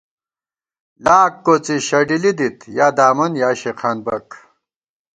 [1.03, 4.27] لاک کوڅی شڈِلِی دِت یادامن یا شېخانبَک